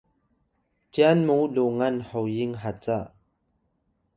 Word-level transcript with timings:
cyan 0.91 1.19
mu 1.27 1.37
lungan 1.55 1.95
hoyin 2.09 2.51
haca 2.61 2.99